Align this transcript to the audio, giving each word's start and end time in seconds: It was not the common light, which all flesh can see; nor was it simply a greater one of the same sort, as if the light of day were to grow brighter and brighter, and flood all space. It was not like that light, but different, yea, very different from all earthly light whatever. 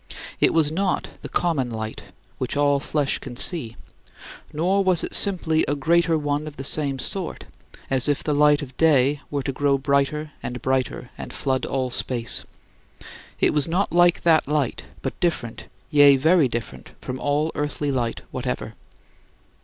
It 0.39 0.51
was 0.51 0.71
not 0.71 1.11
the 1.21 1.29
common 1.29 1.69
light, 1.69 2.05
which 2.39 2.57
all 2.57 2.79
flesh 2.79 3.19
can 3.19 3.35
see; 3.35 3.75
nor 4.51 4.83
was 4.83 5.03
it 5.03 5.13
simply 5.13 5.63
a 5.67 5.75
greater 5.75 6.17
one 6.17 6.47
of 6.47 6.57
the 6.57 6.63
same 6.63 6.97
sort, 6.97 7.45
as 7.87 8.09
if 8.09 8.23
the 8.23 8.33
light 8.33 8.63
of 8.63 8.75
day 8.77 9.21
were 9.29 9.43
to 9.43 9.51
grow 9.51 9.77
brighter 9.77 10.31
and 10.41 10.59
brighter, 10.59 11.11
and 11.19 11.31
flood 11.31 11.67
all 11.67 11.91
space. 11.91 12.45
It 13.39 13.53
was 13.53 13.67
not 13.67 13.91
like 13.93 14.23
that 14.23 14.47
light, 14.47 14.85
but 15.03 15.19
different, 15.19 15.67
yea, 15.91 16.17
very 16.17 16.47
different 16.47 16.93
from 16.99 17.19
all 17.19 17.51
earthly 17.53 17.91
light 17.91 18.23
whatever. 18.31 18.73